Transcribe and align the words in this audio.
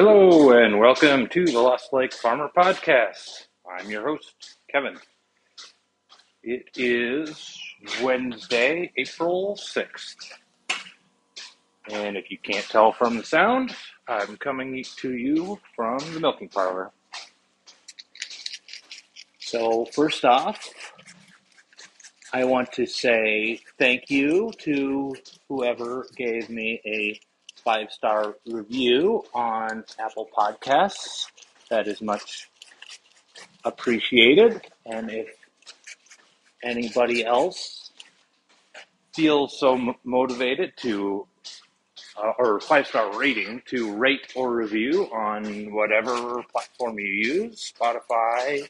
Hello 0.00 0.52
and 0.52 0.78
welcome 0.78 1.26
to 1.26 1.44
the 1.44 1.58
Lost 1.58 1.92
Lake 1.92 2.12
Farmer 2.12 2.48
Podcast. 2.56 3.48
I'm 3.68 3.90
your 3.90 4.06
host, 4.06 4.58
Kevin. 4.70 4.96
It 6.40 6.68
is 6.76 7.58
Wednesday, 8.00 8.92
April 8.96 9.58
6th. 9.60 10.34
And 11.90 12.16
if 12.16 12.30
you 12.30 12.38
can't 12.38 12.64
tell 12.68 12.92
from 12.92 13.16
the 13.16 13.24
sound, 13.24 13.74
I'm 14.06 14.36
coming 14.36 14.84
to 14.98 15.14
you 15.14 15.58
from 15.74 15.98
the 16.14 16.20
milking 16.20 16.48
parlor. 16.48 16.92
So, 19.40 19.84
first 19.86 20.24
off, 20.24 20.64
I 22.32 22.44
want 22.44 22.70
to 22.74 22.86
say 22.86 23.58
thank 23.80 24.10
you 24.10 24.52
to 24.58 25.16
whoever 25.48 26.06
gave 26.16 26.50
me 26.50 26.80
a 26.86 27.18
five 27.68 27.92
star 27.92 28.34
review 28.46 29.22
on 29.34 29.84
Apple 29.98 30.26
Podcasts. 30.34 31.26
That 31.68 31.86
is 31.86 32.00
much 32.00 32.48
appreciated. 33.62 34.62
And 34.86 35.10
if 35.10 35.28
anybody 36.64 37.26
else 37.26 37.90
feels 39.12 39.60
so 39.60 39.74
m- 39.74 39.94
motivated 40.02 40.72
to, 40.78 41.26
uh, 42.16 42.32
or 42.38 42.58
five 42.58 42.86
star 42.86 43.14
rating 43.18 43.60
to 43.66 43.94
rate 43.94 44.32
or 44.34 44.56
review 44.56 45.04
on 45.12 45.70
whatever 45.70 46.42
platform 46.44 46.98
you 46.98 47.04
use, 47.04 47.74
Spotify, 47.78 48.66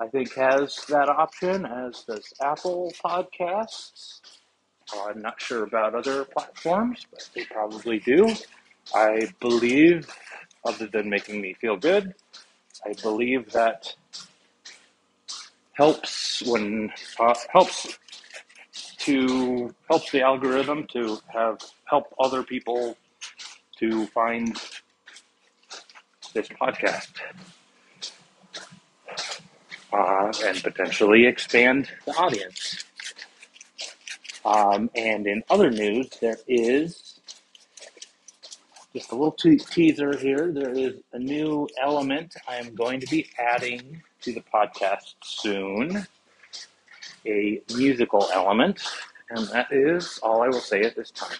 I 0.00 0.06
think 0.12 0.32
has 0.34 0.76
that 0.90 1.08
option, 1.08 1.66
as 1.66 2.04
does 2.04 2.32
Apple 2.40 2.92
Podcasts. 3.04 4.20
I'm 4.94 5.20
not 5.20 5.40
sure 5.40 5.64
about 5.64 5.94
other 5.94 6.24
platforms, 6.24 7.06
but 7.10 7.28
they 7.34 7.44
probably 7.44 7.98
do. 7.98 8.34
I 8.94 9.28
believe, 9.40 10.08
other 10.64 10.86
than 10.86 11.10
making 11.10 11.40
me 11.40 11.54
feel 11.54 11.76
good, 11.76 12.14
I 12.84 12.94
believe 13.02 13.52
that 13.52 13.94
helps 15.72 16.42
when 16.42 16.90
uh, 17.20 17.34
helps 17.52 17.98
to 18.98 19.74
helps 19.88 20.10
the 20.10 20.22
algorithm 20.22 20.86
to 20.92 21.18
have 21.28 21.58
help 21.84 22.12
other 22.18 22.42
people 22.42 22.96
to 23.78 24.06
find 24.08 24.56
this 26.34 26.48
podcast 26.48 27.08
uh, 29.92 30.32
and 30.44 30.62
potentially 30.62 31.26
expand 31.26 31.88
the 32.06 32.12
audience. 32.12 32.84
Um, 34.48 34.88
and 34.94 35.26
in 35.26 35.42
other 35.50 35.70
news, 35.70 36.08
there 36.22 36.38
is 36.48 37.20
just 38.94 39.12
a 39.12 39.14
little 39.14 39.32
te- 39.32 39.58
teaser 39.58 40.16
here. 40.16 40.50
There 40.50 40.72
is 40.72 40.94
a 41.12 41.18
new 41.18 41.68
element 41.78 42.34
I 42.48 42.56
am 42.56 42.74
going 42.74 42.98
to 43.00 43.06
be 43.08 43.28
adding 43.38 44.02
to 44.22 44.32
the 44.32 44.42
podcast 44.52 45.16
soon 45.22 46.06
a 47.26 47.60
musical 47.74 48.30
element, 48.32 48.80
and 49.28 49.46
that 49.48 49.70
is 49.70 50.18
all 50.22 50.40
I 50.40 50.48
will 50.48 50.60
say 50.60 50.80
at 50.80 50.96
this 50.96 51.10
time. 51.10 51.36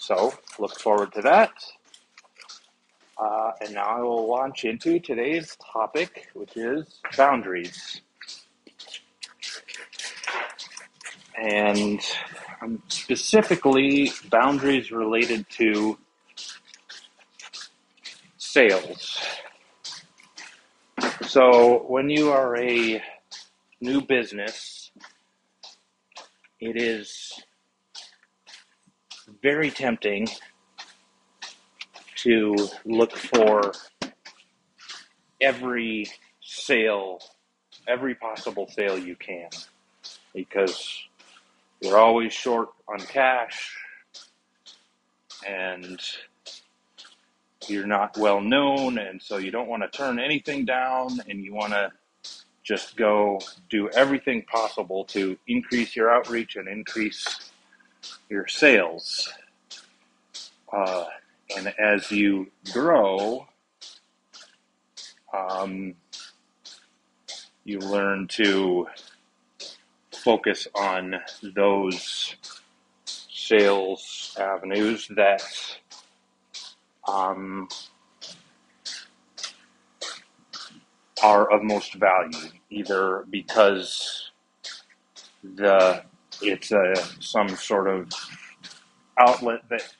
So, 0.00 0.34
look 0.58 0.80
forward 0.80 1.12
to 1.12 1.22
that. 1.22 1.52
Uh, 3.16 3.52
and 3.60 3.74
now 3.74 3.98
I 3.98 4.00
will 4.00 4.26
launch 4.26 4.64
into 4.64 4.98
today's 4.98 5.56
topic, 5.72 6.30
which 6.34 6.56
is 6.56 6.98
boundaries. 7.16 8.00
And 11.40 12.00
specifically, 12.88 14.12
boundaries 14.30 14.90
related 14.90 15.46
to 15.50 15.98
sales. 18.38 19.20
So, 21.22 21.84
when 21.88 22.08
you 22.08 22.30
are 22.30 22.56
a 22.56 23.02
new 23.80 24.00
business, 24.00 24.92
it 26.60 26.76
is 26.76 27.42
very 29.42 29.70
tempting 29.70 30.28
to 32.16 32.54
look 32.84 33.16
for 33.16 33.72
every 35.40 36.06
sale, 36.40 37.20
every 37.86 38.14
possible 38.14 38.68
sale 38.68 38.98
you 38.98 39.16
can, 39.16 39.50
because 40.34 41.04
you're 41.84 41.98
always 41.98 42.32
short 42.32 42.70
on 42.88 42.98
cash 42.98 43.76
and 45.46 46.00
you're 47.68 47.86
not 47.86 48.16
well 48.16 48.40
known, 48.40 48.96
and 48.96 49.20
so 49.20 49.36
you 49.36 49.50
don't 49.50 49.68
want 49.68 49.82
to 49.82 49.88
turn 49.90 50.18
anything 50.18 50.64
down 50.64 51.20
and 51.28 51.44
you 51.44 51.52
want 51.52 51.72
to 51.72 51.92
just 52.62 52.96
go 52.96 53.38
do 53.68 53.90
everything 53.90 54.42
possible 54.42 55.04
to 55.04 55.36
increase 55.46 55.94
your 55.94 56.10
outreach 56.10 56.56
and 56.56 56.68
increase 56.68 57.50
your 58.30 58.46
sales. 58.46 59.30
Uh, 60.72 61.04
and 61.54 61.74
as 61.78 62.10
you 62.10 62.50
grow, 62.72 63.46
um, 65.34 65.94
you 67.64 67.78
learn 67.78 68.26
to 68.28 68.86
focus 70.24 70.66
on 70.74 71.16
those 71.54 72.34
sales 73.04 74.34
avenues 74.40 75.06
that 75.16 75.42
um, 77.06 77.68
are 81.22 81.50
of 81.52 81.62
most 81.62 81.94
value, 81.94 82.48
either 82.70 83.26
because 83.30 84.30
the 85.42 86.02
it's 86.42 86.72
a 86.72 86.94
some 87.20 87.48
sort 87.48 87.88
of 87.88 88.10
outlet 89.18 89.60
that 89.68 89.94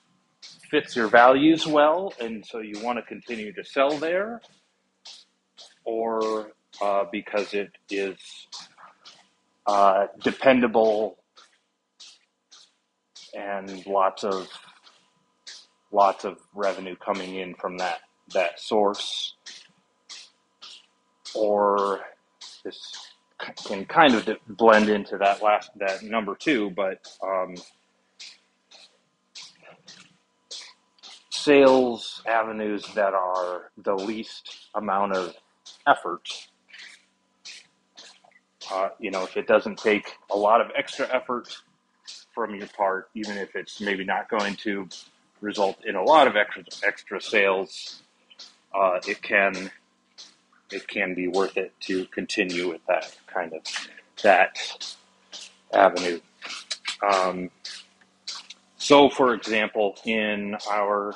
fits 0.70 0.96
your 0.96 1.08
values 1.08 1.66
well, 1.66 2.12
and 2.20 2.44
so 2.44 2.60
you 2.60 2.80
want 2.82 2.98
to 2.98 3.02
continue 3.02 3.52
to 3.52 3.64
sell 3.64 3.96
there, 3.98 4.40
or 5.84 6.52
uh, 6.82 7.04
because 7.12 7.54
it 7.54 7.70
is 7.90 8.43
uh, 9.66 10.06
dependable 10.22 11.18
and 13.34 13.84
lots 13.86 14.24
of 14.24 14.48
lots 15.92 16.24
of 16.24 16.38
revenue 16.54 16.96
coming 16.96 17.36
in 17.36 17.54
from 17.54 17.78
that 17.78 18.00
that 18.32 18.60
source, 18.60 19.34
or 21.34 22.00
this 22.64 22.80
can 23.66 23.84
kind 23.84 24.14
of 24.14 24.28
blend 24.48 24.88
into 24.88 25.18
that 25.18 25.42
last 25.42 25.70
that 25.78 26.02
number 26.02 26.34
two, 26.34 26.70
but 26.70 27.06
um, 27.22 27.54
sales 31.30 32.22
avenues 32.26 32.86
that 32.94 33.12
are 33.12 33.70
the 33.84 33.94
least 33.94 34.68
amount 34.74 35.14
of 35.14 35.34
effort. 35.86 36.28
Uh, 38.72 38.88
you 38.98 39.10
know, 39.10 39.24
if 39.24 39.36
it 39.36 39.46
doesn't 39.46 39.78
take 39.78 40.12
a 40.30 40.36
lot 40.36 40.60
of 40.60 40.70
extra 40.76 41.08
effort 41.12 41.56
from 42.34 42.54
your 42.54 42.66
part, 42.68 43.08
even 43.14 43.36
if 43.36 43.54
it's 43.56 43.80
maybe 43.80 44.04
not 44.04 44.28
going 44.28 44.54
to 44.56 44.88
result 45.40 45.84
in 45.84 45.94
a 45.94 46.02
lot 46.02 46.26
of 46.26 46.36
extra 46.36 46.64
extra 46.86 47.20
sales, 47.20 48.02
uh, 48.74 48.98
it 49.06 49.20
can 49.22 49.70
it 50.70 50.86
can 50.88 51.14
be 51.14 51.28
worth 51.28 51.56
it 51.56 51.72
to 51.80 52.06
continue 52.06 52.68
with 52.68 52.80
that 52.86 53.16
kind 53.26 53.52
of 53.52 53.62
that 54.22 54.96
avenue. 55.72 56.20
Um, 57.02 57.50
so, 58.76 59.08
for 59.08 59.34
example, 59.34 59.96
in 60.04 60.56
our 60.70 61.14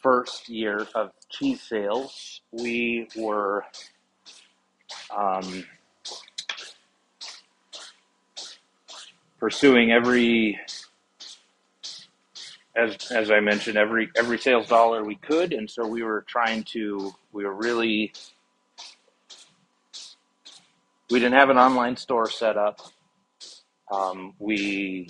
first 0.00 0.48
year 0.48 0.86
of 0.94 1.12
cheese 1.28 1.62
sales, 1.62 2.40
we 2.52 3.08
were 3.16 3.64
um, 5.16 5.64
pursuing 9.40 9.90
every, 9.90 10.60
as 12.76 13.10
as 13.10 13.30
I 13.30 13.40
mentioned, 13.40 13.78
every 13.78 14.10
every 14.16 14.38
sales 14.38 14.68
dollar 14.68 15.02
we 15.04 15.16
could, 15.16 15.52
and 15.52 15.68
so 15.68 15.86
we 15.86 16.02
were 16.02 16.24
trying 16.28 16.64
to, 16.74 17.12
we 17.32 17.44
were 17.44 17.54
really, 17.54 18.12
we 21.10 21.18
didn't 21.18 21.34
have 21.38 21.50
an 21.50 21.58
online 21.58 21.96
store 21.96 22.28
set 22.30 22.56
up. 22.56 22.80
Um, 23.90 24.34
we 24.38 25.08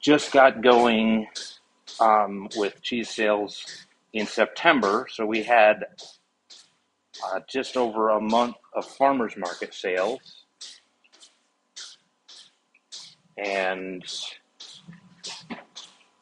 just 0.00 0.32
got 0.32 0.62
going 0.62 1.26
um, 2.00 2.48
with 2.56 2.80
cheese 2.82 3.10
sales 3.10 3.86
in 4.12 4.26
September. 4.26 5.08
So 5.10 5.26
we 5.26 5.42
had 5.42 5.84
uh, 7.24 7.40
just 7.48 7.76
over 7.76 8.10
a 8.10 8.20
month 8.20 8.56
of 8.74 8.84
farmers 8.86 9.36
market 9.36 9.74
sales. 9.74 10.45
And 13.36 14.04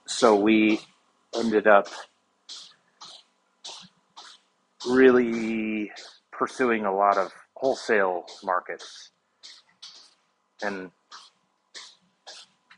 so 0.07 0.35
we 0.35 0.81
ended 1.37 1.67
up 1.67 1.89
really 4.89 5.91
pursuing 6.33 6.85
a 6.85 6.95
lot 6.95 7.17
of 7.17 7.33
wholesale 7.55 8.27
markets. 8.43 9.11
And 10.63 10.91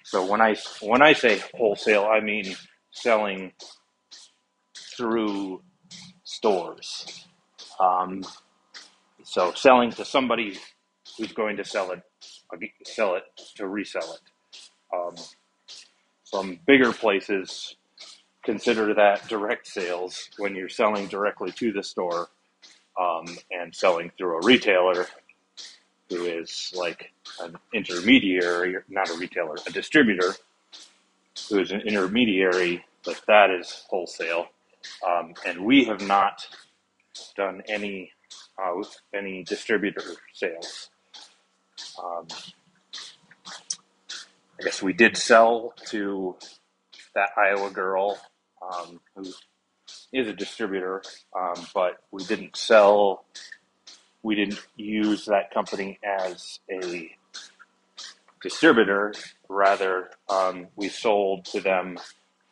so 0.04 0.24
when 0.30 0.40
I 0.40 0.56
when 0.80 1.02
I 1.02 1.12
say 1.12 1.42
wholesale, 1.54 2.04
I 2.04 2.20
mean 2.20 2.54
selling 2.90 3.52
through 4.96 5.62
stores. 6.24 7.26
Um, 7.78 8.24
so 9.24 9.52
selling 9.54 9.90
to 9.92 10.04
somebody 10.04 10.58
who's 11.18 11.32
going 11.32 11.56
to 11.58 11.64
sell 11.64 11.90
it, 11.90 12.02
sell 12.84 13.16
it 13.16 13.25
to 13.56 13.66
resell 13.69 14.14
it. 14.14 14.20
Um, 14.94 15.14
some 16.25 16.58
bigger 16.66 16.93
places 16.93 17.76
consider 18.44 18.94
that 18.94 19.26
direct 19.28 19.66
sales 19.66 20.31
when 20.38 20.54
you're 20.54 20.69
selling 20.69 21.08
directly 21.08 21.52
to 21.52 21.72
the 21.72 21.82
store 21.82 22.28
um, 23.00 23.26
and 23.50 23.75
selling 23.75 24.10
through 24.16 24.38
a 24.38 24.46
retailer 24.46 25.06
who 26.10 26.25
is 26.25 26.72
like 26.76 27.12
an 27.40 27.56
intermediary, 27.75 28.76
not 28.88 29.10
a 29.10 29.14
retailer, 29.19 29.56
a 29.66 29.72
distributor 29.72 30.34
who 31.50 31.58
is 31.60 31.70
an 31.72 31.81
intermediary, 31.82 32.84
but 33.04 33.20
that 33.26 33.50
is 33.50 33.84
wholesale. 33.88 34.46
Um, 35.06 35.34
and 35.46 35.64
we 35.64 35.84
have 35.84 36.06
not 36.06 36.46
done 37.37 37.62
any 37.69 38.12
uh, 38.62 38.82
any 39.14 39.44
distributor 39.44 40.02
sales. 40.32 40.90
Um, 42.02 42.26
I 44.58 44.64
guess 44.64 44.82
we 44.82 44.93
did 44.93 45.17
sell 45.17 45.75
to 45.87 46.37
that 47.14 47.31
Iowa 47.37 47.70
girl 47.70 48.19
um, 48.62 49.00
who 49.14 49.25
is 50.12 50.28
a 50.28 50.32
distributor, 50.32 51.02
um, 51.38 51.67
but 51.75 51.99
we 52.11 52.25
didn't 52.25 52.56
sell. 52.56 53.25
We 54.23 54.34
didn't 54.34 54.61
use 54.76 55.26
that 55.26 55.52
company 55.52 55.99
as 56.05 56.61
a 56.70 57.11
distributor. 58.43 59.14
Rather, 59.49 60.11
um, 60.28 60.69
we 60.76 60.88
sold 60.88 61.44
to 61.46 61.61
them 61.61 61.99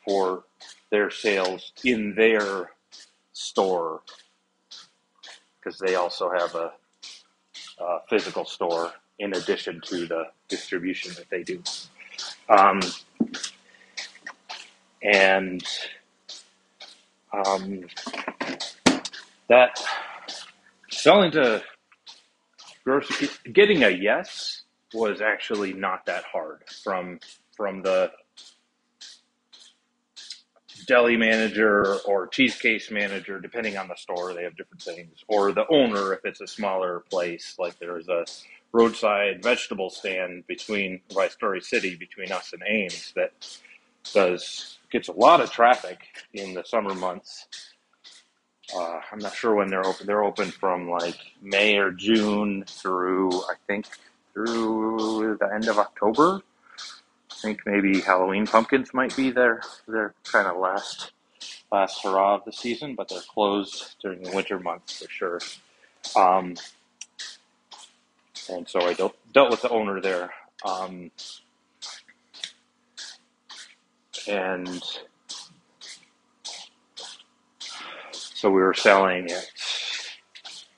for 0.07 0.45
their 0.91 1.11
sales 1.11 1.73
in 1.85 2.15
their 2.15 2.71
store 3.33 4.03
because 5.59 5.79
they 5.79 5.95
also 5.95 6.31
have 6.31 6.55
a, 6.55 6.73
a, 7.79 7.99
physical 8.09 8.45
store 8.45 8.93
in 9.19 9.35
addition 9.35 9.81
to 9.87 10.07
the 10.07 10.25
distribution 10.49 11.13
that 11.15 11.29
they 11.31 11.43
do. 11.43 11.63
Um, 12.49 12.81
and 15.03 15.63
um, 17.33 17.85
that 19.49 19.81
selling 20.91 21.31
to 21.33 21.63
grocery, 22.85 23.29
getting 23.53 23.83
a 23.85 23.91
yes 23.91 24.63
was 24.93 25.21
actually 25.21 25.73
not 25.73 26.07
that 26.07 26.25
hard 26.25 26.63
from 26.83 27.19
from 27.57 27.83
the 27.83 28.11
deli 30.87 31.17
manager 31.17 31.97
or 32.07 32.27
cheese 32.29 32.57
case 32.57 32.91
manager, 32.91 33.41
depending 33.41 33.77
on 33.77 33.89
the 33.89 33.97
store, 33.97 34.35
they 34.35 34.45
have 34.45 34.57
different 34.57 34.83
things, 34.83 35.25
or 35.29 35.53
the 35.53 35.67
owner 35.69 36.13
if 36.13 36.21
it's 36.25 36.41
a 36.41 36.47
smaller 36.47 37.01
place. 37.11 37.57
Like 37.59 37.79
there's 37.79 38.09
a 38.09 38.25
roadside 38.73 39.43
vegetable 39.43 39.91
stand 39.91 40.47
between 40.47 41.01
by 41.15 41.29
Story 41.29 41.61
City 41.61 41.97
between 41.97 42.33
us 42.33 42.53
and 42.53 42.63
Ames 42.67 43.13
that 43.17 43.33
does 44.13 44.79
gets 44.91 45.09
a 45.09 45.13
lot 45.13 45.41
of 45.41 45.51
traffic 45.51 46.01
in 46.35 46.55
the 46.55 46.65
summer 46.65 46.95
months. 46.95 47.47
Uh, 48.75 49.01
I'm 49.13 49.19
not 49.19 49.35
sure 49.35 49.55
when 49.55 49.69
they're 49.69 49.87
open. 49.87 50.07
They're 50.07 50.25
open 50.25 50.51
from 50.51 50.89
like 50.91 51.19
May 51.43 51.77
or 51.79 51.91
June 51.91 52.65
through 52.67 53.31
I 53.45 53.55
think 53.67 53.87
through 54.33 55.39
the 55.41 55.53
end 55.55 55.69
of 55.69 55.79
October. 55.79 56.43
I 57.45 57.49
think 57.49 57.67
maybe 57.67 58.01
Halloween 58.01 58.47
pumpkins 58.47 58.95
might 58.95 59.15
be 59.15 59.31
their 59.31 59.61
their 59.87 60.15
kind 60.25 60.47
of 60.47 60.57
last 60.57 61.13
last 61.71 62.03
hurrah 62.03 62.37
of 62.37 62.45
the 62.47 62.53
season, 62.53 62.95
but 62.95 63.11
they're 63.11 63.21
closed 63.21 63.97
during 64.01 64.23
the 64.23 64.35
winter 64.35 64.59
months 64.59 65.03
for 65.03 65.11
sure. 65.11 65.41
Um, 66.17 66.55
and 68.49 68.67
so 68.67 68.81
I 68.81 68.95
dealt, 68.95 69.17
dealt 69.35 69.51
with 69.51 69.61
the 69.61 69.69
owner 69.69 70.01
there. 70.01 70.31
Um, 70.65 71.11
and 74.27 74.83
so 78.11 78.49
we 78.49 78.63
were 78.63 78.73
selling 78.73 79.27
it 79.29 79.51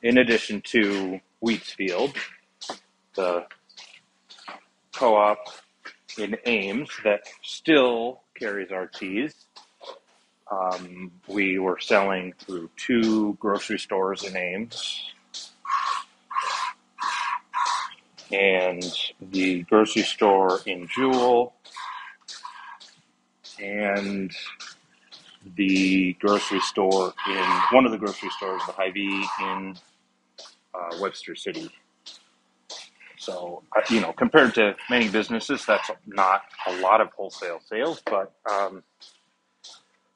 in 0.02 0.18
addition 0.18 0.62
to 0.62 1.20
Wheatsfield, 1.40 2.16
the 3.14 3.46
co-op 4.92 5.38
in 6.18 6.36
Ames 6.46 6.90
that 7.04 7.22
still 7.42 8.22
carries 8.38 8.70
our 8.70 8.86
teas. 8.86 9.34
Um, 10.50 11.10
we 11.26 11.58
were 11.58 11.78
selling 11.80 12.32
through 12.38 12.70
two 12.76 13.34
grocery 13.34 13.78
stores 13.78 14.22
in 14.24 14.36
Ames. 14.36 15.12
And 18.32 18.84
the 19.20 19.62
grocery 19.64 20.02
store 20.02 20.60
in 20.66 20.88
Jewell 20.88 21.54
and 23.60 24.32
the 25.54 26.14
grocery 26.14 26.60
store 26.60 27.14
in 27.28 27.44
one 27.70 27.86
of 27.86 27.92
the 27.92 27.98
grocery 27.98 28.30
stores, 28.30 28.62
the 28.66 28.72
Hy-Vee 28.72 29.24
in 29.40 29.76
uh, 30.74 30.96
Webster 31.00 31.36
City. 31.36 31.70
So, 33.26 33.64
uh, 33.76 33.82
you 33.90 34.00
know, 34.00 34.12
compared 34.12 34.54
to 34.54 34.76
many 34.88 35.08
businesses, 35.08 35.66
that's 35.66 35.90
not 36.06 36.42
a 36.68 36.76
lot 36.80 37.00
of 37.00 37.08
wholesale 37.16 37.60
sales, 37.68 38.00
but 38.06 38.32
um, 38.50 38.84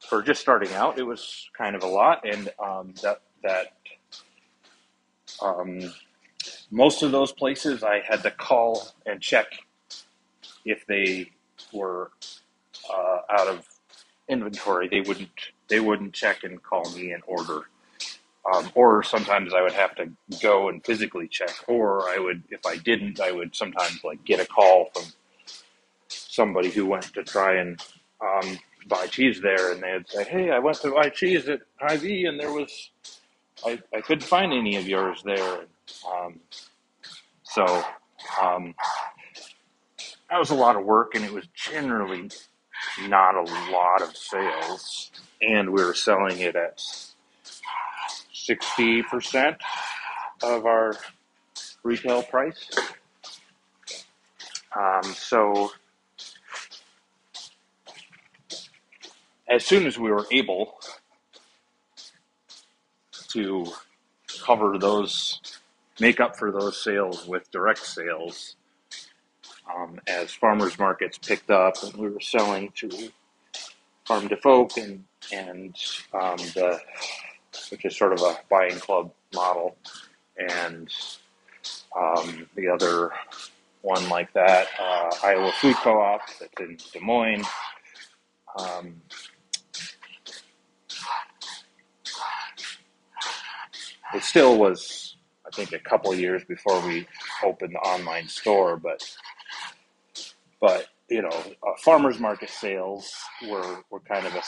for 0.07 0.21
just 0.21 0.41
starting 0.41 0.73
out, 0.73 0.97
it 0.97 1.03
was 1.03 1.49
kind 1.57 1.75
of 1.75 1.83
a 1.83 1.87
lot, 1.87 2.25
and 2.25 2.49
um, 2.63 2.93
that 3.03 3.21
that 3.43 3.73
um, 5.41 5.93
most 6.71 7.03
of 7.03 7.11
those 7.11 7.33
places 7.33 7.83
I 7.83 8.01
had 8.07 8.23
to 8.23 8.31
call 8.31 8.87
and 9.05 9.21
check 9.21 9.47
if 10.65 10.85
they 10.87 11.31
were 11.73 12.11
uh, 12.93 13.19
out 13.29 13.47
of 13.49 13.67
inventory, 14.29 14.87
they 14.89 15.01
wouldn't 15.01 15.29
they 15.69 15.81
wouldn't 15.81 16.13
check 16.13 16.43
and 16.45 16.63
call 16.63 16.89
me 16.93 17.11
and 17.11 17.23
order. 17.27 17.63
Um, 18.51 18.71
or 18.73 19.03
sometimes 19.03 19.53
I 19.53 19.61
would 19.61 19.73
have 19.73 19.95
to 19.95 20.09
go 20.41 20.69
and 20.69 20.83
physically 20.83 21.27
check, 21.27 21.53
or 21.67 22.09
I 22.09 22.17
would, 22.17 22.43
if 22.49 22.65
I 22.65 22.77
didn't, 22.77 23.19
I 23.19 23.31
would 23.31 23.55
sometimes 23.55 24.03
like 24.03 24.23
get 24.23 24.39
a 24.39 24.45
call 24.45 24.89
from 24.93 25.03
somebody 26.07 26.69
who 26.69 26.85
went 26.85 27.13
to 27.13 27.23
try 27.23 27.57
and 27.57 27.79
um, 28.19 28.57
buy 28.87 29.07
cheese 29.07 29.41
there, 29.41 29.71
and 29.71 29.83
they'd 29.83 30.09
say, 30.09 30.23
"Hey, 30.23 30.51
I 30.51 30.59
went 30.59 30.77
to 30.81 30.91
buy 30.91 31.09
cheese 31.09 31.47
at 31.49 31.61
Hy-Vee, 31.79 32.25
and 32.25 32.39
there 32.39 32.51
was 32.51 32.89
I, 33.65 33.79
I 33.95 34.01
couldn't 34.01 34.25
find 34.25 34.53
any 34.53 34.75
of 34.77 34.87
yours 34.87 35.21
there." 35.23 35.65
Um, 36.11 36.39
so 37.43 37.65
um, 38.41 38.73
that 40.29 40.39
was 40.39 40.49
a 40.49 40.55
lot 40.55 40.75
of 40.75 40.85
work, 40.85 41.15
and 41.15 41.23
it 41.23 41.31
was 41.33 41.45
generally 41.53 42.29
not 43.07 43.35
a 43.35 43.43
lot 43.71 44.01
of 44.01 44.15
sales, 44.15 45.11
and 45.41 45.69
we 45.71 45.83
were 45.83 45.93
selling 45.93 46.39
it 46.39 46.55
at 46.55 46.81
sixty 48.45 49.03
percent 49.03 49.57
of 50.43 50.65
our 50.65 50.95
retail 51.83 52.23
price. 52.23 52.69
Um, 54.75 55.03
so 55.03 55.71
as 59.49 59.65
soon 59.65 59.85
as 59.85 59.97
we 59.99 60.11
were 60.11 60.25
able 60.31 60.79
to 63.29 63.65
cover 64.43 64.77
those, 64.77 65.39
make 65.99 66.19
up 66.19 66.37
for 66.37 66.51
those 66.51 66.81
sales 66.81 67.27
with 67.27 67.49
direct 67.51 67.85
sales, 67.85 68.55
um, 69.73 69.99
as 70.07 70.31
farmers 70.31 70.77
markets 70.79 71.17
picked 71.17 71.49
up 71.49 71.75
and 71.83 71.93
we 71.95 72.09
were 72.09 72.19
selling 72.19 72.71
to 72.75 73.11
farm 74.05 74.27
to 74.29 74.37
folk 74.37 74.77
and 74.77 75.03
and 75.31 75.75
um, 76.13 76.37
the 76.55 76.79
which 77.71 77.85
is 77.85 77.97
sort 77.97 78.13
of 78.13 78.21
a 78.21 78.37
buying 78.49 78.77
club 78.77 79.11
model. 79.33 79.75
And 80.37 80.89
um, 81.97 82.47
the 82.55 82.67
other 82.67 83.11
one 83.81 84.07
like 84.09 84.31
that 84.33 84.67
uh, 84.79 85.11
Iowa 85.23 85.51
Food 85.59 85.75
Co-op 85.77 86.21
that's 86.39 86.53
in 86.59 86.77
Des 86.93 86.99
Moines 86.99 87.45
um, 88.57 89.01
it 94.13 94.23
still 94.23 94.57
was 94.57 95.15
I 95.47 95.49
think 95.55 95.73
a 95.73 95.79
couple 95.79 96.13
years 96.13 96.43
before 96.43 96.79
we 96.85 97.07
opened 97.43 97.73
the 97.73 97.79
online 97.79 98.27
store 98.27 98.77
but 98.77 99.03
but 100.59 100.87
you 101.11 101.21
know, 101.21 101.29
uh, 101.29 101.73
farmers 101.77 102.19
market 102.19 102.49
sales 102.49 103.13
were, 103.49 103.83
were 103.89 103.99
kind 103.99 104.25
of 104.25 104.33
a 104.33 104.41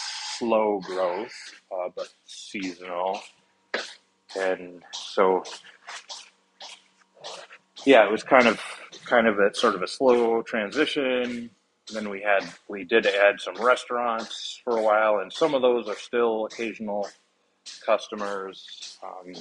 slow 0.43 0.79
growth, 0.81 1.53
uh, 1.71 1.89
but 1.95 2.09
seasonal. 2.25 3.19
And 4.37 4.83
so, 4.91 5.43
yeah, 7.85 8.05
it 8.05 8.11
was 8.11 8.23
kind 8.23 8.47
of, 8.47 8.59
kind 9.05 9.27
of 9.27 9.39
a 9.39 9.53
sort 9.55 9.75
of 9.75 9.81
a 9.81 9.87
slow 9.87 10.41
transition. 10.41 11.49
Then 11.93 12.09
we 12.09 12.21
had, 12.21 12.43
we 12.67 12.83
did 12.83 13.05
add 13.05 13.39
some 13.39 13.55
restaurants 13.55 14.59
for 14.65 14.77
a 14.77 14.81
while, 14.81 15.19
and 15.19 15.31
some 15.31 15.53
of 15.53 15.61
those 15.61 15.87
are 15.87 15.95
still 15.95 16.45
occasional 16.45 17.07
customers. 17.85 18.97
Um, 19.01 19.33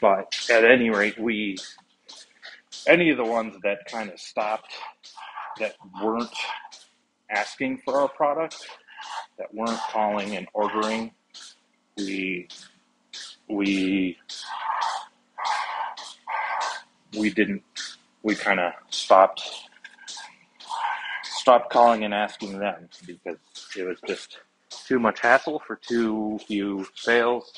but 0.00 0.34
at 0.50 0.64
any 0.64 0.88
rate, 0.88 1.18
we 1.18 1.56
any 2.86 3.10
of 3.10 3.16
the 3.18 3.24
ones 3.24 3.56
that 3.62 3.78
kind 3.86 4.10
of 4.10 4.20
stopped 4.20 4.72
that 5.58 5.76
weren't 6.02 6.28
asking 7.30 7.78
for 7.84 8.00
our 8.00 8.08
product, 8.08 8.56
that 9.38 9.52
weren't 9.54 9.80
calling 9.90 10.36
and 10.36 10.46
ordering, 10.54 11.12
we 11.96 12.48
we 13.48 14.16
we 17.16 17.30
didn't 17.30 17.62
we 18.22 18.34
kind 18.34 18.60
of 18.60 18.72
stopped 18.90 19.42
stopped 21.22 21.70
calling 21.70 22.04
and 22.04 22.14
asking 22.14 22.58
them 22.58 22.88
because 23.06 23.36
it 23.76 23.84
was 23.84 23.98
just 24.06 24.38
too 24.70 24.98
much 24.98 25.20
hassle 25.20 25.62
for 25.66 25.76
too 25.76 26.38
few 26.46 26.86
sales. 26.94 27.52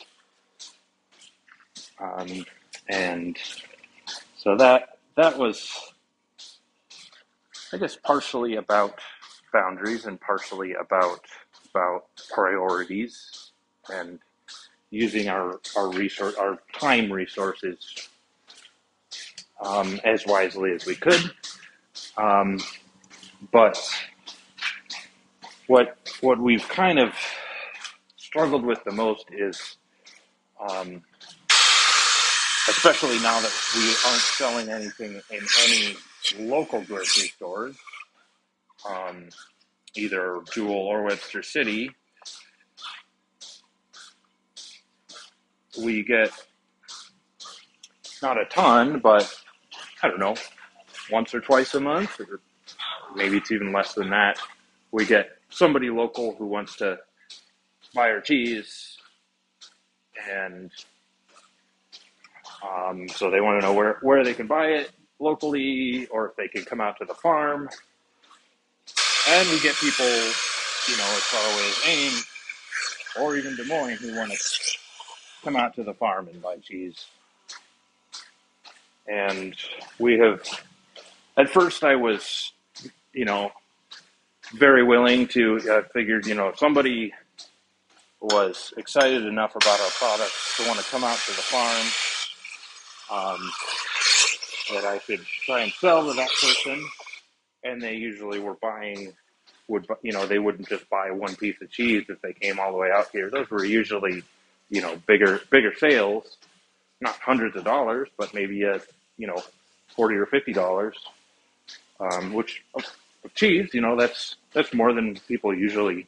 Um, 2.00 2.44
and 2.88 3.38
so 4.36 4.56
that 4.56 4.98
that 5.16 5.38
was, 5.38 5.70
I 7.76 7.78
guess, 7.78 7.98
partially 8.02 8.56
about 8.56 8.98
boundaries 9.52 10.06
and 10.06 10.18
partially 10.18 10.72
about 10.72 11.20
about 11.68 12.04
priorities 12.32 13.52
and 13.90 14.18
using 14.88 15.28
our 15.28 15.60
our 15.76 15.90
resource 15.90 16.36
our 16.36 16.58
time 16.72 17.12
resources 17.12 18.08
um, 19.60 20.00
as 20.04 20.24
wisely 20.26 20.72
as 20.72 20.86
we 20.86 20.94
could. 20.94 21.20
Um, 22.16 22.60
but 23.52 23.78
what 25.66 25.98
what 26.22 26.38
we've 26.38 26.66
kind 26.70 26.98
of 26.98 27.12
struggled 28.16 28.64
with 28.64 28.82
the 28.84 28.92
most 28.92 29.26
is 29.32 29.76
um, 30.66 31.02
especially 32.70 33.18
now 33.18 33.38
that 33.38 33.52
we 33.74 33.84
aren't 34.08 34.22
selling 34.22 34.70
anything 34.70 35.20
in 35.30 35.46
any 35.64 35.94
local 36.38 36.82
grocery 36.82 37.28
stores, 37.28 37.76
um, 38.88 39.28
either 39.94 40.40
Jewell 40.52 40.74
or 40.74 41.02
Webster 41.02 41.42
City. 41.42 41.90
We 45.78 46.02
get 46.02 46.30
not 48.22 48.40
a 48.40 48.46
ton, 48.46 48.98
but 49.00 49.32
I 50.02 50.08
don't 50.08 50.20
know, 50.20 50.36
once 51.10 51.34
or 51.34 51.40
twice 51.40 51.74
a 51.74 51.80
month, 51.80 52.18
or 52.20 52.40
maybe 53.14 53.36
it's 53.36 53.52
even 53.52 53.72
less 53.72 53.94
than 53.94 54.10
that. 54.10 54.38
We 54.90 55.04
get 55.04 55.30
somebody 55.50 55.90
local 55.90 56.34
who 56.36 56.46
wants 56.46 56.76
to 56.76 56.98
buy 57.94 58.10
our 58.10 58.20
cheese 58.20 58.98
and 60.30 60.70
um, 62.62 63.08
so 63.08 63.30
they 63.30 63.40
want 63.40 63.60
to 63.60 63.66
know 63.66 63.72
where, 63.74 63.98
where 64.02 64.24
they 64.24 64.34
can 64.34 64.46
buy 64.46 64.66
it 64.68 64.90
locally 65.18 66.06
or 66.08 66.28
if 66.28 66.36
they 66.36 66.48
can 66.48 66.64
come 66.64 66.80
out 66.80 66.98
to 66.98 67.04
the 67.04 67.14
farm. 67.14 67.68
And 69.28 69.48
we 69.50 69.60
get 69.60 69.74
people, 69.76 70.06
you 70.06 70.96
know, 70.96 71.08
as 71.16 71.22
far 71.22 71.52
away 71.52 71.68
as 71.68 71.80
Ames 71.86 72.26
or 73.20 73.36
even 73.36 73.56
Des 73.56 73.64
Moines 73.64 73.98
who 73.98 74.16
want 74.16 74.32
to 74.32 74.38
come 75.42 75.56
out 75.56 75.74
to 75.74 75.82
the 75.82 75.94
farm 75.94 76.28
and 76.28 76.40
buy 76.40 76.56
cheese. 76.56 77.06
And 79.08 79.54
we 79.98 80.18
have, 80.18 80.42
at 81.36 81.48
first 81.48 81.84
I 81.84 81.96
was, 81.96 82.52
you 83.12 83.24
know, 83.24 83.52
very 84.54 84.84
willing 84.84 85.26
to, 85.28 85.60
I 85.70 85.82
figured, 85.92 86.26
you 86.26 86.34
know, 86.34 86.48
if 86.48 86.58
somebody 86.58 87.12
was 88.20 88.72
excited 88.76 89.24
enough 89.24 89.54
about 89.54 89.80
our 89.80 89.90
products 89.90 90.56
to 90.56 90.66
want 90.66 90.78
to 90.80 90.84
come 90.86 91.04
out 91.04 91.18
to 91.18 91.32
the 91.32 91.42
farm 91.42 91.86
um, 93.10 93.52
that 94.72 94.84
I 94.84 94.98
could 94.98 95.24
try 95.44 95.60
and 95.62 95.72
sell 95.72 96.06
to 96.06 96.14
that 96.14 96.30
person, 96.40 96.84
and 97.64 97.80
they 97.80 97.94
usually 97.94 98.40
were 98.40 98.54
buying 98.54 99.12
would 99.68 99.86
you 100.02 100.12
know 100.12 100.26
they 100.26 100.38
wouldn't 100.38 100.68
just 100.68 100.88
buy 100.88 101.10
one 101.10 101.34
piece 101.36 101.60
of 101.60 101.70
cheese 101.70 102.04
if 102.08 102.20
they 102.22 102.32
came 102.32 102.58
all 102.58 102.72
the 102.72 102.78
way 102.78 102.90
out 102.90 103.08
here. 103.12 103.30
Those 103.30 103.50
were 103.50 103.64
usually 103.64 104.22
you 104.70 104.80
know 104.80 104.96
bigger 105.06 105.40
bigger 105.50 105.74
sales, 105.76 106.36
not 107.00 107.16
hundreds 107.16 107.56
of 107.56 107.64
dollars, 107.64 108.08
but 108.16 108.34
maybe 108.34 108.62
a 108.62 108.80
you 109.16 109.26
know 109.26 109.42
forty 109.94 110.16
or 110.16 110.26
fifty 110.26 110.52
dollars, 110.52 110.96
um, 112.00 112.32
which 112.32 112.62
of 112.74 112.84
cheese 113.34 113.70
you 113.74 113.80
know 113.80 113.96
that's 113.96 114.36
that's 114.52 114.72
more 114.72 114.92
than 114.92 115.16
people 115.28 115.54
usually 115.54 116.06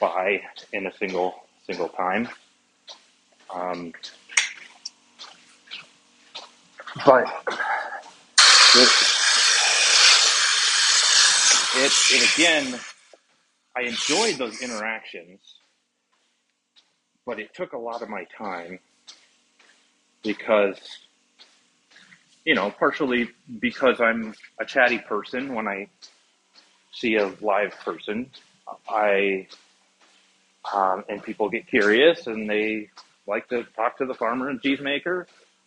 buy 0.00 0.42
in 0.72 0.86
a 0.86 0.96
single 0.96 1.44
single 1.66 1.88
time. 1.88 2.28
Um, 3.54 3.92
but 7.04 7.26
it, 11.74 11.92
it, 12.12 12.34
again, 12.34 12.80
I 13.76 13.82
enjoyed 13.82 14.38
those 14.38 14.62
interactions, 14.62 15.40
but 17.26 17.38
it 17.38 17.54
took 17.54 17.72
a 17.72 17.78
lot 17.78 18.02
of 18.02 18.08
my 18.08 18.24
time 18.36 18.78
because, 20.22 20.78
you 22.44 22.54
know, 22.54 22.70
partially 22.70 23.28
because 23.60 24.00
I'm 24.00 24.34
a 24.60 24.64
chatty 24.64 24.98
person. 24.98 25.54
When 25.54 25.68
I 25.68 25.88
see 26.92 27.16
a 27.16 27.32
live 27.40 27.74
person, 27.84 28.30
I, 28.88 29.48
um, 30.72 31.04
and 31.08 31.22
people 31.22 31.50
get 31.50 31.66
curious 31.66 32.26
and 32.26 32.48
they 32.48 32.88
like 33.26 33.48
to 33.48 33.64
talk 33.76 33.98
to 33.98 34.06
the 34.06 34.14
farmer 34.14 34.48
and 34.48 34.62
cheese 34.62 34.80
maker 34.80 35.26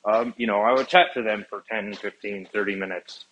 um, 0.09 0.33
you 0.37 0.47
know, 0.47 0.61
I 0.61 0.73
would 0.73 0.87
chat 0.87 1.13
to 1.13 1.21
them 1.21 1.45
for 1.49 1.63
10, 1.69 1.93
15, 1.95 2.47
30 2.51 2.75
minutes. 2.75 3.25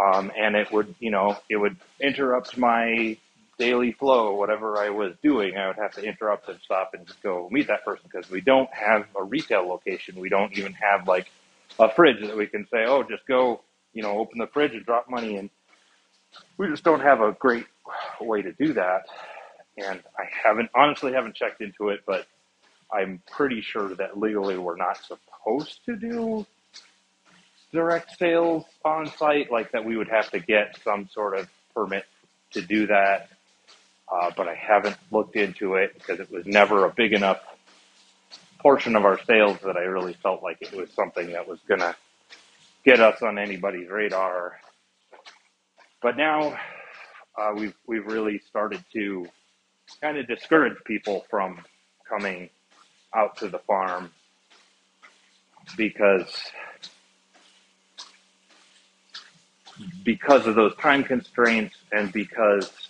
Um, 0.00 0.30
and 0.38 0.56
it 0.56 0.70
would, 0.72 0.94
you 0.98 1.10
know, 1.10 1.36
it 1.50 1.56
would 1.56 1.76
interrupt 2.00 2.56
my 2.56 3.16
daily 3.58 3.92
flow, 3.92 4.34
whatever 4.34 4.78
I 4.78 4.90
was 4.90 5.14
doing. 5.22 5.56
I 5.56 5.66
would 5.66 5.76
have 5.76 5.92
to 5.94 6.02
interrupt 6.02 6.48
and 6.48 6.58
stop 6.64 6.94
and 6.94 7.06
just 7.06 7.22
go 7.22 7.48
meet 7.50 7.66
that 7.66 7.84
person 7.84 8.08
because 8.10 8.30
we 8.30 8.40
don't 8.40 8.72
have 8.72 9.06
a 9.16 9.24
retail 9.24 9.66
location. 9.68 10.20
We 10.20 10.28
don't 10.28 10.56
even 10.56 10.72
have 10.74 11.08
like 11.08 11.26
a 11.78 11.92
fridge 11.92 12.20
that 12.22 12.36
we 12.36 12.46
can 12.46 12.66
say, 12.70 12.84
oh, 12.86 13.02
just 13.02 13.26
go, 13.26 13.62
you 13.92 14.02
know, 14.02 14.18
open 14.18 14.38
the 14.38 14.46
fridge 14.46 14.72
and 14.72 14.86
drop 14.86 15.10
money 15.10 15.36
in. 15.36 15.50
We 16.56 16.68
just 16.68 16.84
don't 16.84 17.00
have 17.00 17.20
a 17.20 17.32
great 17.32 17.66
way 18.20 18.42
to 18.42 18.52
do 18.52 18.74
that. 18.74 19.06
And 19.76 20.00
I 20.18 20.24
haven't, 20.44 20.70
honestly, 20.74 21.12
haven't 21.12 21.34
checked 21.34 21.60
into 21.60 21.88
it, 21.88 22.00
but 22.06 22.26
I'm 22.92 23.22
pretty 23.30 23.60
sure 23.60 23.94
that 23.96 24.18
legally 24.18 24.56
we're 24.56 24.76
not 24.76 24.98
supposed 25.48 25.84
to 25.86 25.96
do 25.96 26.46
direct 27.72 28.16
sales 28.18 28.64
on 28.84 29.06
site, 29.06 29.50
like 29.50 29.72
that 29.72 29.84
we 29.84 29.96
would 29.96 30.08
have 30.08 30.30
to 30.30 30.40
get 30.40 30.78
some 30.82 31.08
sort 31.12 31.38
of 31.38 31.48
permit 31.74 32.04
to 32.52 32.62
do 32.62 32.86
that. 32.86 33.28
Uh, 34.10 34.30
but 34.36 34.48
I 34.48 34.54
haven't 34.54 34.96
looked 35.10 35.36
into 35.36 35.74
it 35.74 35.92
because 35.94 36.18
it 36.18 36.30
was 36.30 36.46
never 36.46 36.86
a 36.86 36.90
big 36.90 37.12
enough 37.12 37.40
portion 38.58 38.96
of 38.96 39.04
our 39.04 39.22
sales 39.24 39.58
that 39.64 39.76
I 39.76 39.82
really 39.82 40.14
felt 40.14 40.42
like 40.42 40.58
it 40.60 40.72
was 40.72 40.90
something 40.92 41.32
that 41.32 41.46
was 41.46 41.60
going 41.68 41.80
to 41.80 41.94
get 42.84 43.00
us 43.00 43.20
on 43.22 43.38
anybody's 43.38 43.88
radar. 43.88 44.58
But 46.00 46.16
now 46.16 46.58
uh, 47.36 47.52
we've 47.54 47.74
we've 47.86 48.06
really 48.06 48.40
started 48.48 48.82
to 48.94 49.26
kind 50.00 50.16
of 50.16 50.26
discourage 50.26 50.76
people 50.86 51.26
from 51.28 51.60
coming 52.08 52.48
out 53.14 53.36
to 53.38 53.48
the 53.48 53.58
farm 53.58 54.10
because 55.76 56.34
because 60.04 60.46
of 60.46 60.54
those 60.54 60.74
time 60.76 61.04
constraints 61.04 61.76
and 61.92 62.12
because 62.12 62.88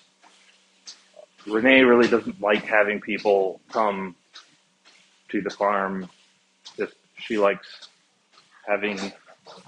Renee 1.46 1.82
really 1.82 2.08
doesn't 2.08 2.40
like 2.40 2.64
having 2.64 3.00
people 3.00 3.60
come 3.70 4.14
to 5.28 5.40
the 5.40 5.50
farm. 5.50 6.08
Just 6.76 6.94
she 7.18 7.38
likes 7.38 7.88
having 8.66 8.98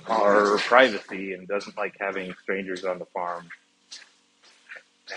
our 0.08 0.58
privacy 0.58 1.32
and 1.32 1.48
doesn't 1.48 1.76
like 1.76 1.94
having 2.00 2.34
strangers 2.42 2.84
on 2.84 2.98
the 2.98 3.06
farm. 3.06 3.48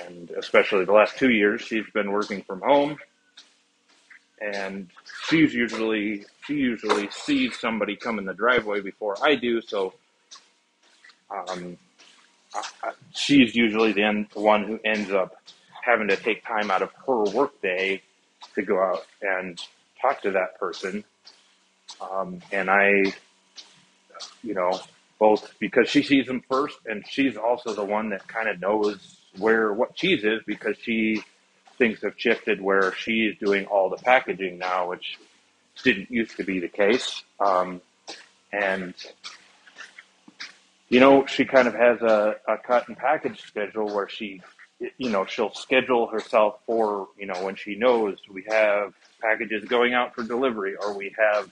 And 0.05 0.31
especially 0.31 0.85
the 0.85 0.93
last 0.93 1.17
two 1.17 1.29
years, 1.29 1.61
she's 1.61 1.85
been 1.93 2.11
working 2.11 2.41
from 2.43 2.61
home 2.61 2.97
and 4.43 4.89
she's 5.25 5.53
usually 5.53 6.25
she 6.45 6.55
usually 6.55 7.09
sees 7.11 7.57
somebody 7.59 7.95
come 7.95 8.19
in 8.19 8.25
the 8.25 8.33
driveway 8.33 8.81
before 8.81 9.15
I 9.23 9.35
do, 9.35 9.61
so 9.61 9.93
um, 11.29 11.77
she's 13.13 13.55
usually 13.55 13.93
the 13.93 14.25
one 14.33 14.63
who 14.65 14.79
ends 14.83 15.11
up 15.11 15.35
having 15.83 16.07
to 16.07 16.15
take 16.17 16.45
time 16.45 16.71
out 16.71 16.81
of 16.81 16.91
her 17.07 17.23
workday 17.35 18.01
to 18.55 18.61
go 18.61 18.81
out 18.81 19.05
and 19.21 19.61
talk 20.01 20.21
to 20.21 20.31
that 20.31 20.59
person. 20.59 21.03
Um, 22.01 22.41
and 22.51 22.69
I, 22.69 23.03
you 24.43 24.53
know, 24.53 24.79
both 25.19 25.53
because 25.59 25.89
she 25.89 26.03
sees 26.03 26.27
them 26.27 26.43
first, 26.49 26.77
and 26.85 27.03
she's 27.07 27.37
also 27.37 27.73
the 27.73 27.83
one 27.83 28.09
that 28.09 28.27
kind 28.27 28.49
of 28.49 28.59
knows 28.59 29.17
where 29.37 29.73
what 29.73 29.95
cheese 29.95 30.23
is 30.23 30.41
because 30.45 30.75
she 30.81 31.23
things 31.83 32.01
have 32.01 32.13
shifted 32.15 32.61
where 32.61 32.93
she's 32.95 33.37
doing 33.39 33.65
all 33.65 33.89
the 33.89 33.97
packaging 33.97 34.57
now, 34.57 34.87
which 34.89 35.19
didn't 35.83 36.09
used 36.09 36.37
to 36.37 36.43
be 36.43 36.59
the 36.59 36.69
case. 36.69 37.23
Um, 37.41 37.81
and 38.53 38.93
you 40.87 41.01
know, 41.01 41.25
she 41.25 41.43
kind 41.43 41.67
of 41.67 41.73
has 41.73 42.01
a, 42.01 42.35
a 42.47 42.57
cut 42.57 42.87
and 42.87 42.95
package 42.95 43.41
schedule 43.41 43.93
where 43.93 44.07
she, 44.07 44.41
you 44.97 45.09
know, 45.09 45.25
she'll 45.25 45.53
schedule 45.53 46.07
herself 46.07 46.59
for, 46.65 47.09
you 47.17 47.25
know, 47.25 47.43
when 47.43 47.55
she 47.55 47.75
knows 47.75 48.17
we 48.31 48.45
have 48.47 48.93
packages 49.21 49.65
going 49.65 49.93
out 49.93 50.13
for 50.15 50.23
delivery 50.23 50.75
or 50.75 50.95
we 50.95 51.13
have, 51.17 51.51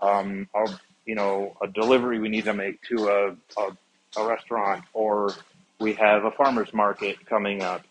um, 0.00 0.48
a, 0.54 0.70
you 1.04 1.14
know, 1.14 1.56
a 1.60 1.66
delivery 1.66 2.20
we 2.20 2.28
need 2.28 2.44
to 2.44 2.54
make 2.54 2.80
to 2.82 3.08
a, 3.08 3.60
a, 3.60 3.76
a 4.16 4.26
restaurant 4.26 4.84
or 4.94 5.34
we 5.78 5.92
have 5.94 6.24
a 6.24 6.30
farmer's 6.30 6.72
market 6.72 7.26
coming 7.26 7.62
up. 7.62 7.82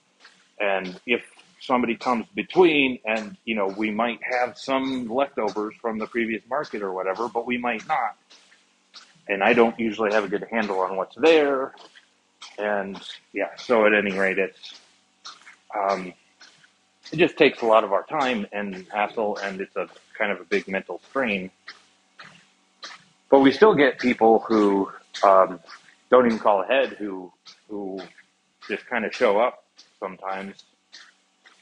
And 0.60 0.98
if 1.06 1.22
somebody 1.66 1.96
comes 1.96 2.26
between 2.36 3.00
and, 3.06 3.38
you 3.46 3.56
know, 3.56 3.68
we 3.68 3.92
might 3.92 4.20
have 4.24 4.58
some 4.58 5.08
leftovers 5.08 5.76
from 5.82 6.00
the 6.00 6.08
previous 6.08 6.44
market 6.50 6.82
or 6.82 6.94
whatever, 6.94 7.28
but 7.28 7.46
we 7.46 7.58
might 7.58 7.88
not 7.88 8.16
and 9.28 9.44
I 9.44 9.54
don't 9.54 9.78
usually 9.80 10.14
have 10.14 10.24
a 10.24 10.28
good 10.28 10.48
handle 10.52 10.80
on 10.80 10.96
what's 10.96 11.16
there. 11.16 11.74
And 12.58 13.00
yeah, 13.34 13.56
so 13.58 13.86
at 13.86 13.94
any 13.94 14.18
rate, 14.18 14.38
it's 14.38 14.80
um, 15.78 16.14
it 17.12 17.18
just 17.18 17.38
takes 17.38 17.62
a 17.62 17.66
lot 17.66 17.84
of 17.84 17.92
our 17.92 18.04
time 18.04 18.48
and 18.52 18.86
hassle, 18.92 19.38
and 19.38 19.60
it's 19.62 19.76
a 19.76 19.90
kind 20.18 20.32
of 20.32 20.40
a 20.40 20.46
big 20.46 20.68
mental 20.68 21.02
strain. 21.10 21.52
But 23.30 23.40
we 23.40 23.52
still 23.52 23.74
get 23.76 24.00
people 24.00 24.40
who 24.48 24.92
um, 25.24 25.60
don't 26.12 26.26
even 26.28 26.40
call 26.40 26.62
ahead, 26.62 26.90
who 26.94 27.32
who 27.68 28.00
just 28.70 28.86
kind 28.88 29.06
of 29.06 29.14
show 29.14 29.40
up 29.40 29.66
sometimes, 30.00 30.64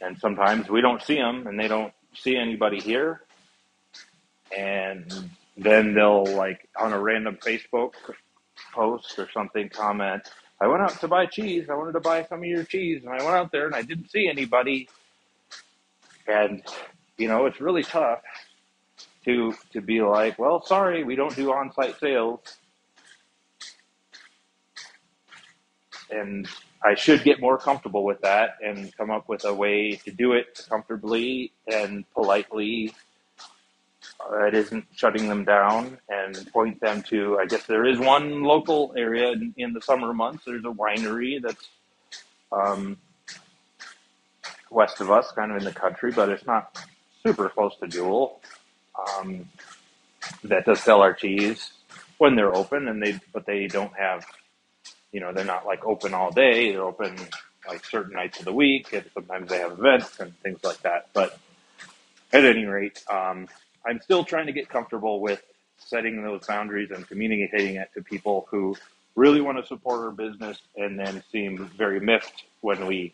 and 0.04 0.18
sometimes 0.20 0.70
we 0.70 0.82
don't 0.82 1.02
see 1.02 1.16
them, 1.16 1.48
and 1.48 1.60
they 1.60 1.68
don't 1.68 1.94
see 2.14 2.36
anybody 2.36 2.80
here, 2.80 3.22
and 4.56 5.12
then 5.58 5.94
they'll 5.94 6.26
like 6.26 6.68
on 6.80 6.94
a 6.94 7.00
random 7.00 7.38
Facebook 7.38 7.94
post 8.74 9.18
or 9.20 9.30
something 9.32 9.70
comment, 9.70 10.30
I 10.60 10.68
went 10.68 10.82
out 10.82 11.00
to 11.02 11.08
buy 11.08 11.26
cheese. 11.26 11.68
I 11.70 11.76
wanted 11.76 11.94
to 11.94 12.00
buy 12.00 12.24
some 12.24 12.40
of 12.40 12.46
your 12.46 12.64
cheese. 12.64 13.04
And 13.04 13.14
I 13.14 13.24
went 13.24 13.36
out 13.36 13.52
there 13.52 13.66
and 13.66 13.76
I 13.76 13.82
didn't 13.82 14.10
see 14.12 14.28
anybody. 14.28 14.90
And, 16.28 16.64
you 17.18 17.28
know, 17.28 17.46
it's 17.46 17.60
really 17.60 17.84
tough 17.84 18.22
to, 19.26 19.54
to 19.74 19.82
be 19.82 20.02
like, 20.02 20.40
well, 20.40 20.66
sorry, 20.66 21.04
we 21.04 21.16
don't 21.16 21.36
do 21.36 21.52
on-site 21.52 22.00
sales. 22.00 22.40
And 26.14 26.48
I 26.84 26.96
should 26.96 27.24
get 27.24 27.40
more 27.42 27.58
comfortable 27.58 28.04
with 28.04 28.22
that 28.22 28.58
and 28.64 28.96
come 28.96 29.10
up 29.10 29.28
with 29.30 29.46
a 29.46 29.54
way 29.54 29.96
to 30.06 30.12
do 30.12 30.34
it 30.34 30.66
comfortably 30.70 31.52
and 31.68 32.06
politely 32.14 32.94
uh, 34.32 34.46
it 34.46 34.54
isn't 34.54 34.86
shutting 34.96 35.28
them 35.28 35.44
down 35.44 35.98
and 36.10 36.50
point 36.52 36.80
them 36.80 37.02
to, 37.04 37.38
I 37.40 37.46
guess 37.46 37.66
there 37.66 37.86
is 37.86 38.00
one 38.00 38.44
local 38.44 38.94
area 38.98 39.32
in, 39.32 39.54
in 39.58 39.74
the 39.74 39.82
summer 39.82 40.14
months. 40.14 40.46
There's 40.46 40.66
a 40.66 40.70
winery 40.70 41.42
that's 41.42 41.68
um, 42.52 42.98
west 44.70 45.02
of 45.02 45.12
us, 45.12 45.32
kind 45.32 45.52
of 45.52 45.58
in 45.58 45.64
the 45.64 45.74
country, 45.74 46.12
but 46.12 46.30
it's 46.30 46.46
not 46.46 46.78
super 47.26 47.50
close 47.50 47.76
to 47.78 47.88
Jewell. 47.88 48.42
Um, 49.18 49.50
that 50.44 50.66
does 50.66 50.80
sell 50.82 51.02
our 51.02 51.14
cheese 51.14 51.72
when 52.18 52.36
they're 52.36 52.56
open, 52.56 52.88
and 52.88 53.02
they 53.02 53.20
but 53.34 53.46
they 53.46 53.68
don't 53.68 53.94
have, 53.98 54.26
you 55.14 55.22
know, 55.22 55.32
they're 55.32 55.46
not 55.46 55.66
like 55.66 55.86
open 55.86 56.14
all 56.14 56.32
day. 56.32 56.72
They're 56.72 56.84
open 56.84 57.16
like 57.68 57.86
certain 57.86 58.14
nights 58.14 58.40
of 58.40 58.46
the 58.46 58.54
week, 58.54 58.92
and 58.92 59.06
sometimes 59.14 59.50
they 59.50 59.60
have 59.60 59.74
events 59.74 60.20
and 60.20 60.38
things 60.42 60.60
like 60.64 60.82
that. 60.82 61.08
But 61.14 61.38
at 62.34 62.44
any 62.44 62.66
rate, 62.66 63.02
um, 63.10 63.48
I'm 63.86 64.02
still 64.02 64.26
trying 64.26 64.48
to 64.48 64.52
get 64.52 64.68
comfortable 64.68 65.22
with 65.22 65.42
setting 65.78 66.24
those 66.24 66.46
boundaries 66.46 66.92
and 66.92 67.08
communicating 67.08 67.76
it 67.76 67.90
to 67.94 68.02
people 68.02 68.48
who 68.50 68.76
really 69.16 69.40
want 69.40 69.60
to 69.60 69.66
support 69.68 70.00
our 70.00 70.12
business 70.12 70.58
and 70.76 71.00
then 71.00 71.24
seem 71.32 71.70
very 71.78 72.00
miffed 72.00 72.44
when 72.62 72.86
we 72.88 73.14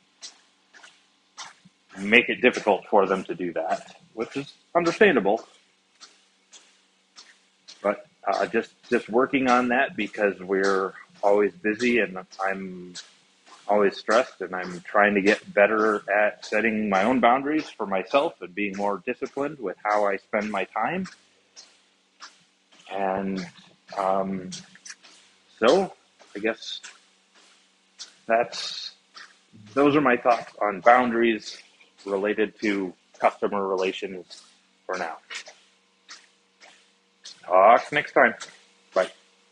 make 1.99 2.29
it 2.29 2.41
difficult 2.41 2.85
for 2.89 3.05
them 3.05 3.23
to 3.25 3.35
do 3.35 3.51
that, 3.53 3.97
which 4.13 4.38
is 4.38 4.53
understandable. 4.73 5.45
But 7.81 8.07
uh, 8.25 8.45
just 8.47 8.71
just 8.89 9.09
working 9.09 9.49
on 9.49 9.69
that 9.69 9.95
because 9.97 10.39
we're 10.39 10.93
always 11.21 11.53
busy 11.53 11.99
and 11.99 12.17
I'm 12.43 12.93
always 13.67 13.97
stressed 13.97 14.41
and 14.41 14.55
I'm 14.55 14.82
trying 14.82 15.13
to 15.15 15.21
get 15.21 15.53
better 15.53 16.03
at 16.12 16.45
setting 16.45 16.89
my 16.89 17.03
own 17.03 17.19
boundaries 17.19 17.69
for 17.69 17.86
myself 17.86 18.41
and 18.41 18.53
being 18.53 18.75
more 18.75 19.01
disciplined 19.05 19.60
with 19.60 19.77
how 19.84 20.05
I 20.05 20.17
spend 20.17 20.51
my 20.51 20.65
time. 20.65 21.08
And 22.91 23.45
um, 23.97 24.49
so 25.60 25.93
I 26.36 26.39
guess 26.39 26.82
that's 28.25 28.93
those 29.73 29.95
are 29.95 30.01
my 30.01 30.17
thoughts 30.17 30.53
on 30.62 30.82
boundaries 30.82 31.58
related 32.05 32.60
to 32.62 32.93
customer 33.19 33.67
relations 33.67 34.43
for 34.86 34.97
now. 34.97 35.17
Talk 37.45 37.91
next 37.91 38.13
time. 38.13 38.34